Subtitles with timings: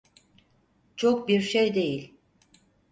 [0.95, 2.13] Çok bir şey değil.